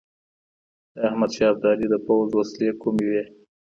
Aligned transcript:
د 0.93 0.95
احمد 1.07 1.31
شاه 1.37 1.49
ابدالي 1.53 1.85
د 1.89 1.95
پوځ 2.05 2.27
وسلې 2.33 2.69
کومي 2.81 3.05
وې؟ 3.11 3.23